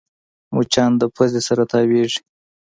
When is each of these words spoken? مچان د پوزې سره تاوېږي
مچان 0.55 0.91
د 0.97 1.03
پوزې 1.15 1.41
سره 1.47 1.63
تاوېږي 1.71 2.21